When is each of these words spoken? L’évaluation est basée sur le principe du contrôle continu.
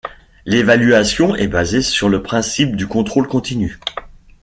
L’évaluation 0.47 1.35
est 1.35 1.47
basée 1.47 1.83
sur 1.83 2.09
le 2.09 2.23
principe 2.23 2.75
du 2.75 2.87
contrôle 2.87 3.27
continu. 3.27 3.77